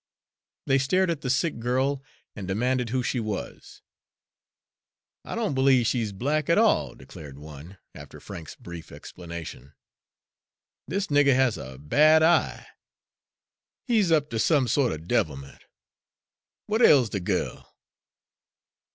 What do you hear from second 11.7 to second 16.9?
bad eye, he's up ter some sort of devilment. What